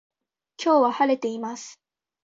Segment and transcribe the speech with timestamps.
[0.57, 1.79] 今日は晴れています